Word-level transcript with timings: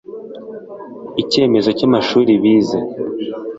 icyemezo 1.21 1.69
cy’amashuri 1.77 2.31
bize 2.43 2.77